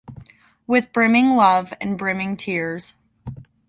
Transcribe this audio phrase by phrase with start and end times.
[0.65, 2.95] with brimming love and brimming tears